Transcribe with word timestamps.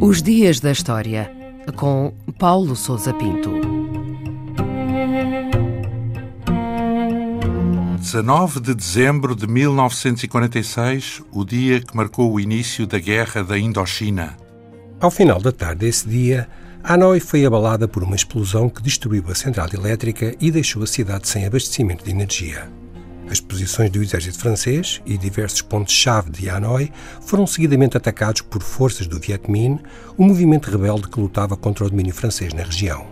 Os 0.00 0.20
Dias 0.20 0.60
da 0.60 0.72
História, 0.72 1.30
com 1.76 2.12
Paulo 2.38 2.74
Souza 2.74 3.14
Pinto. 3.14 3.50
19 7.98 8.60
de 8.60 8.74
dezembro 8.74 9.34
de 9.34 9.46
1946, 9.46 11.22
o 11.32 11.44
dia 11.44 11.80
que 11.80 11.96
marcou 11.96 12.32
o 12.32 12.40
início 12.40 12.86
da 12.86 12.98
Guerra 12.98 13.42
da 13.42 13.58
Indochina. 13.58 14.36
Ao 15.00 15.10
final 15.10 15.40
da 15.40 15.50
tarde 15.50 15.86
desse 15.86 16.08
dia, 16.08 16.48
Hanoi 16.84 17.20
foi 17.20 17.46
abalada 17.46 17.86
por 17.86 18.02
uma 18.02 18.16
explosão 18.16 18.68
que 18.68 18.82
destruiu 18.82 19.24
a 19.28 19.34
central 19.34 19.68
elétrica 19.72 20.34
e 20.40 20.50
deixou 20.50 20.82
a 20.82 20.86
cidade 20.86 21.28
sem 21.28 21.46
abastecimento 21.46 22.04
de 22.04 22.10
energia. 22.10 22.81
As 23.32 23.40
posições 23.40 23.88
do 23.88 24.02
exército 24.02 24.38
francês 24.38 25.00
e 25.06 25.16
diversos 25.16 25.62
pontos-chave 25.62 26.28
de 26.28 26.50
Hanoi 26.50 26.92
foram 27.22 27.46
seguidamente 27.46 27.96
atacados 27.96 28.42
por 28.42 28.62
forças 28.62 29.06
do 29.06 29.18
Viet 29.18 29.50
Minh, 29.50 29.80
o 30.18 30.22
movimento 30.22 30.70
rebelde 30.70 31.08
que 31.08 31.18
lutava 31.18 31.56
contra 31.56 31.86
o 31.86 31.88
domínio 31.88 32.12
francês 32.12 32.52
na 32.52 32.62
região. 32.62 33.06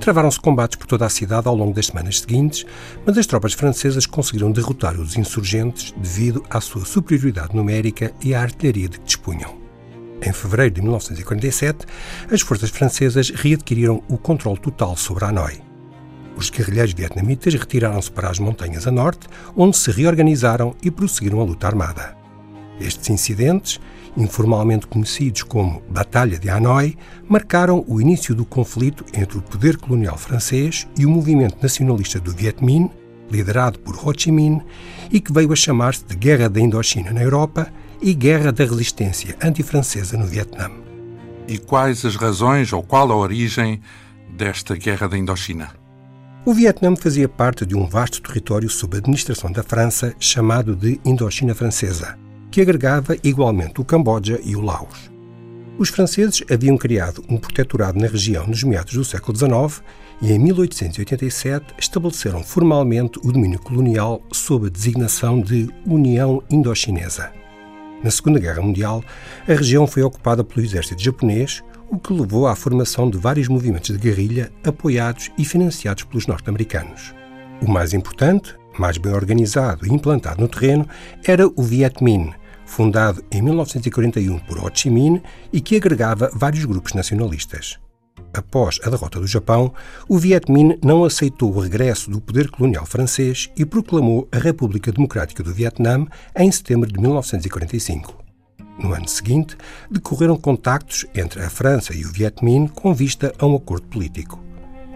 Travaram-se 0.00 0.40
combates 0.40 0.78
por 0.78 0.86
toda 0.86 1.04
a 1.04 1.10
cidade 1.10 1.46
ao 1.46 1.54
longo 1.54 1.74
das 1.74 1.88
semanas 1.88 2.20
seguintes, 2.20 2.64
mas 3.04 3.18
as 3.18 3.26
tropas 3.26 3.52
francesas 3.52 4.06
conseguiram 4.06 4.50
derrotar 4.50 4.98
os 4.98 5.14
insurgentes 5.14 5.92
devido 5.94 6.42
à 6.48 6.58
sua 6.58 6.86
superioridade 6.86 7.54
numérica 7.54 8.14
e 8.22 8.34
à 8.34 8.40
artilharia 8.40 8.88
de 8.88 8.98
que 8.98 9.04
dispunham. 9.04 9.58
Em 10.22 10.32
fevereiro 10.32 10.76
de 10.76 10.80
1947, 10.80 11.84
as 12.32 12.40
forças 12.40 12.70
francesas 12.70 13.28
readquiriram 13.28 14.02
o 14.08 14.16
controle 14.16 14.58
total 14.58 14.96
sobre 14.96 15.26
Hanoi. 15.26 15.73
Os 16.36 16.50
guerrilheiros 16.50 16.94
vietnamitas 16.94 17.54
retiraram-se 17.54 18.10
para 18.10 18.28
as 18.28 18.38
montanhas 18.38 18.86
a 18.86 18.90
norte, 18.90 19.28
onde 19.56 19.76
se 19.76 19.90
reorganizaram 19.90 20.74
e 20.82 20.90
prosseguiram 20.90 21.40
a 21.40 21.44
luta 21.44 21.66
armada. 21.66 22.16
Estes 22.80 23.08
incidentes, 23.08 23.80
informalmente 24.16 24.86
conhecidos 24.86 25.44
como 25.44 25.82
Batalha 25.88 26.38
de 26.38 26.48
Hanoi, 26.48 26.96
marcaram 27.28 27.84
o 27.86 28.00
início 28.00 28.34
do 28.34 28.44
conflito 28.44 29.04
entre 29.14 29.38
o 29.38 29.42
poder 29.42 29.76
colonial 29.76 30.18
francês 30.18 30.88
e 30.98 31.06
o 31.06 31.10
movimento 31.10 31.58
nacionalista 31.62 32.18
do 32.18 32.32
Viet 32.32 32.62
Minh, 32.64 32.90
liderado 33.30 33.78
por 33.78 33.96
Ho 33.96 34.12
Chi 34.16 34.32
Minh, 34.32 34.60
e 35.10 35.20
que 35.20 35.32
veio 35.32 35.52
a 35.52 35.56
chamar-se 35.56 36.04
de 36.04 36.16
Guerra 36.16 36.48
da 36.48 36.60
Indochina 36.60 37.12
na 37.12 37.22
Europa 37.22 37.72
e 38.02 38.12
Guerra 38.12 38.52
da 38.52 38.64
Resistência 38.64 39.36
Antifrancesa 39.42 40.16
no 40.16 40.26
Vietnã. 40.26 40.70
E 41.46 41.58
quais 41.58 42.04
as 42.04 42.16
razões 42.16 42.72
ou 42.72 42.82
qual 42.82 43.10
a 43.12 43.16
origem 43.16 43.80
desta 44.36 44.76
Guerra 44.76 45.08
da 45.08 45.16
Indochina? 45.16 45.83
O 46.46 46.52
Vietnã 46.52 46.94
fazia 46.94 47.26
parte 47.26 47.64
de 47.64 47.74
um 47.74 47.86
vasto 47.86 48.20
território 48.20 48.68
sob 48.68 48.98
administração 48.98 49.50
da 49.50 49.62
França 49.62 50.14
chamado 50.20 50.76
de 50.76 51.00
Indochina 51.02 51.54
Francesa, 51.54 52.18
que 52.50 52.60
agregava 52.60 53.16
igualmente 53.24 53.80
o 53.80 53.84
Camboja 53.84 54.38
e 54.44 54.54
o 54.54 54.60
Laos. 54.60 55.10
Os 55.78 55.88
franceses 55.88 56.44
haviam 56.52 56.76
criado 56.76 57.24
um 57.30 57.38
protetorado 57.38 57.98
na 57.98 58.08
região 58.08 58.46
nos 58.46 58.62
meados 58.62 58.92
do 58.92 59.02
século 59.06 59.34
XIX 59.34 59.82
e, 60.20 60.32
em 60.32 60.38
1887, 60.38 61.76
estabeleceram 61.78 62.44
formalmente 62.44 63.18
o 63.24 63.32
domínio 63.32 63.58
colonial 63.58 64.20
sob 64.30 64.66
a 64.66 64.70
designação 64.70 65.40
de 65.40 65.70
União 65.86 66.42
Indochinesa. 66.50 67.32
Na 68.02 68.10
Segunda 68.10 68.38
Guerra 68.38 68.60
Mundial, 68.60 69.02
a 69.48 69.54
região 69.54 69.86
foi 69.86 70.02
ocupada 70.02 70.44
pelo 70.44 70.64
exército 70.64 71.02
japonês, 71.02 71.64
o 71.94 71.98
que 71.98 72.12
levou 72.12 72.46
à 72.46 72.56
formação 72.56 73.08
de 73.08 73.16
vários 73.16 73.48
movimentos 73.48 73.90
de 73.90 73.98
guerrilha 73.98 74.52
apoiados 74.64 75.30
e 75.38 75.44
financiados 75.44 76.02
pelos 76.04 76.26
norte-americanos. 76.26 77.14
O 77.62 77.70
mais 77.70 77.94
importante, 77.94 78.54
mais 78.78 78.98
bem 78.98 79.12
organizado 79.12 79.86
e 79.86 79.92
implantado 79.92 80.40
no 80.40 80.48
terreno, 80.48 80.88
era 81.24 81.46
o 81.46 81.62
Viet 81.62 82.02
Minh, 82.02 82.32
fundado 82.66 83.24
em 83.30 83.40
1941 83.40 84.38
por 84.40 84.58
Ho 84.58 84.70
Chi 84.74 84.90
Minh 84.90 85.22
e 85.52 85.60
que 85.60 85.76
agregava 85.76 86.30
vários 86.34 86.64
grupos 86.64 86.94
nacionalistas. 86.94 87.78
Após 88.32 88.80
a 88.82 88.90
derrota 88.90 89.20
do 89.20 89.26
Japão, 89.28 89.72
o 90.08 90.18
Viet 90.18 90.50
Minh 90.50 90.76
não 90.84 91.04
aceitou 91.04 91.54
o 91.54 91.60
regresso 91.60 92.10
do 92.10 92.20
poder 92.20 92.50
colonial 92.50 92.84
francês 92.84 93.48
e 93.56 93.64
proclamou 93.64 94.26
a 94.32 94.38
República 94.38 94.90
Democrática 94.90 95.44
do 95.44 95.54
Vietnã 95.54 96.04
em 96.36 96.50
setembro 96.50 96.90
de 96.90 97.00
1945. 97.00 98.23
No 98.78 98.92
ano 98.92 99.08
seguinte, 99.08 99.56
decorreram 99.90 100.36
contactos 100.36 101.06
entre 101.14 101.42
a 101.42 101.50
França 101.50 101.94
e 101.94 102.04
o 102.04 102.10
Viet 102.10 102.44
Minh 102.44 102.68
com 102.68 102.92
vista 102.92 103.32
a 103.38 103.46
um 103.46 103.56
acordo 103.56 103.86
político. 103.86 104.42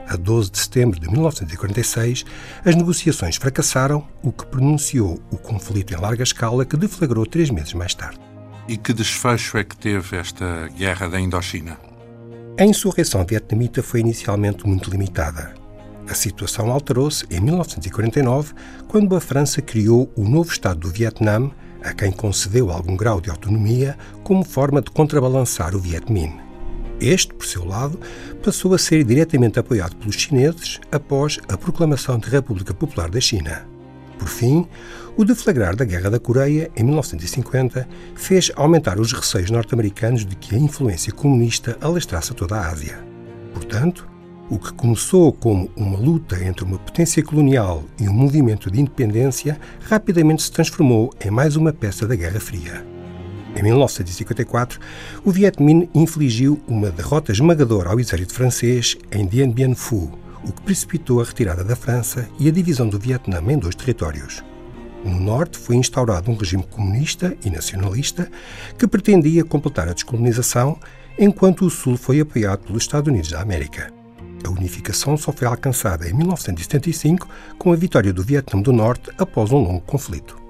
A 0.09 0.17
12 0.17 0.51
de 0.51 0.59
setembro 0.59 0.99
de 0.99 1.09
1946, 1.11 2.25
as 2.65 2.75
negociações 2.75 3.37
fracassaram, 3.37 4.07
o 4.23 4.33
que 4.33 4.47
pronunciou 4.47 5.21
o 5.31 5.37
conflito 5.37 5.93
em 5.93 6.01
larga 6.01 6.23
escala 6.23 6.65
que 6.65 6.79
deflagrou 6.79 7.27
três 7.27 7.51
meses 7.51 7.75
mais 7.75 7.95
tarde. 7.95 8.19
E 8.67 8.77
que 8.77 8.93
desfecho 8.93 9.59
é 9.59 9.65
que 9.65 9.77
teve 9.77 10.17
esta 10.17 10.69
guerra 10.69 11.09
da 11.09 11.21
Indochina? 11.21 11.79
A 12.59 12.65
insurreição 12.65 13.25
vietnamita 13.25 13.83
foi 13.83 14.01
inicialmente 14.01 14.67
muito 14.67 14.91
limitada. 14.91 15.55
A 16.09 16.15
situação 16.15 16.71
alterou-se 16.71 17.27
em 17.31 17.41
1949, 17.41 18.55
quando 18.89 19.15
a 19.15 19.21
França 19.21 19.61
criou 19.61 20.11
o 20.17 20.27
novo 20.27 20.51
Estado 20.51 20.81
do 20.81 20.91
Vietnã, 20.91 21.51
a 21.83 21.93
quem 21.93 22.11
concedeu 22.11 22.71
algum 22.71 22.97
grau 22.97 23.21
de 23.21 23.31
autonomia, 23.31 23.97
como 24.23 24.45
forma 24.45 24.83
de 24.83 24.91
contrabalançar 24.91 25.75
o 25.75 25.79
Viet 25.79 26.11
Minh. 26.11 26.41
Este, 27.01 27.33
por 27.33 27.47
seu 27.47 27.65
lado, 27.65 27.99
passou 28.43 28.75
a 28.75 28.79
ser 28.79 29.05
diretamente 29.05 29.59
apoiado 29.59 29.97
pelos 29.97 30.17
chineses 30.17 30.81
após 30.91 31.39
a 31.49 31.57
proclamação 31.57 32.19
de 32.19 32.29
República 32.29 32.75
Popular 32.75 33.09
da 33.09 33.21
China. 33.21 33.67
Por 34.19 34.29
fim, 34.29 34.67
o 35.17 35.25
deflagrar 35.25 35.77
da 35.77 35.85
Guerra 35.85 36.11
da 36.11 36.19
Coreia, 36.19 36.71
em 36.77 36.83
1950, 36.83 37.89
fez 38.17 38.51
aumentar 38.57 38.99
os 38.99 39.13
receios 39.13 39.51
norte-americanos 39.51 40.27
de 40.27 40.35
que 40.35 40.55
a 40.55 40.59
influência 40.59 41.13
comunista 41.13 41.79
alastrasse 41.81 42.35
toda 42.35 42.57
a 42.57 42.69
Ásia. 42.69 42.99
Portanto, 43.55 44.09
o 44.51 44.59
que 44.59 44.73
começou 44.73 45.33
como 45.33 45.71
uma 45.77 45.99
luta 45.99 46.43
entre 46.43 46.65
uma 46.65 46.79
potência 46.79 47.23
colonial 47.23 47.85
e 48.01 48.09
um 48.09 48.13
movimento 48.13 48.71
de 48.71 48.81
independência 48.81 49.61
rapidamente 49.89 50.43
se 50.43 50.51
transformou 50.51 51.13
em 51.23 51.31
mais 51.31 51.55
uma 51.55 51.73
peça 51.73 52.07
da 52.07 52.17
Guerra 52.17 52.41
Fria. 52.41 52.85
Em 53.55 53.63
1954, 53.63 54.81
o 55.25 55.31
Viet 55.31 55.61
Minh 55.63 55.89
infligiu 55.95 56.61
uma 56.67 56.91
derrota 56.91 57.33
esmagadora 57.33 57.91
ao 57.91 58.01
exército 58.01 58.35
francês 58.35 58.97
em 59.11 59.27
Dien 59.27 59.51
Bien 59.51 59.75
Phu, 59.75 60.11
o 60.45 60.53
que 60.53 60.63
precipitou 60.63 61.21
a 61.21 61.25
retirada 61.25 61.65
da 61.65 61.77
França 61.77 62.29
e 62.39 62.49
a 62.49 62.53
divisão 62.53 62.89
do 62.89 62.99
Vietnã 62.99 63.43
em 63.49 63.59
dois 63.59 63.75
territórios. 63.75 64.43
No 65.05 65.19
norte 65.19 65.59
foi 65.59 65.77
instaurado 65.77 66.31
um 66.31 66.37
regime 66.37 66.63
comunista 66.63 67.37
e 67.45 67.51
nacionalista 67.51 68.31
que 68.79 68.87
pretendia 68.87 69.45
completar 69.45 69.89
a 69.89 69.93
descolonização, 69.93 70.79
enquanto 71.19 71.65
o 71.65 71.71
sul 71.71 71.97
foi 71.97 72.21
apoiado 72.21 72.61
pelos 72.61 72.83
Estados 72.83 73.09
Unidos 73.09 73.31
da 73.31 73.41
América. 73.41 73.98
A 74.45 74.51
unificação 74.51 75.17
só 75.17 75.33
foi 75.33 75.47
alcançada 75.47 76.09
em 76.09 76.13
1975 76.13 77.29
com 77.59 77.73
a 77.73 77.77
vitória 77.77 78.13
do 78.13 78.23
Vietnã 78.23 78.61
do 78.61 78.73
Norte 78.73 79.11
após 79.19 79.53
um 79.53 79.59
longo 79.59 79.81
conflito. 79.81 80.48